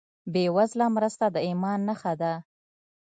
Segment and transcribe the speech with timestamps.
[0.33, 2.33] بېوزله مرسته د ایمان نښه ده.